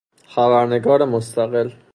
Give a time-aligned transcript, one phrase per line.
[0.27, 1.71] خبرنگار مستقل